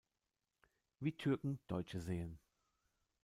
[0.99, 2.39] Wie Türken Deutsche sehen".